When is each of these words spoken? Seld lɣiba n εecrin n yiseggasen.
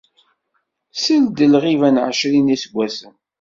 Seld 1.03 1.37
lɣiba 1.53 1.89
n 1.89 2.01
εecrin 2.01 2.45
n 2.49 2.51
yiseggasen. 2.51 3.13